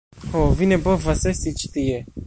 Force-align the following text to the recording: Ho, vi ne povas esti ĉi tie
Ho, 0.31 0.39
vi 0.61 0.69
ne 0.71 0.79
povas 0.87 1.29
esti 1.33 1.57
ĉi 1.63 1.71
tie 1.77 2.05